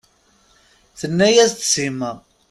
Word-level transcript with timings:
Tenne-as-d 0.99 1.59
Sima. 1.71 2.11